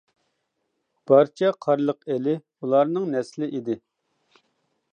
[1.11, 3.77] بارچە قارلىق ئېلى ئۇلارنىڭ نەسلى ئىدى.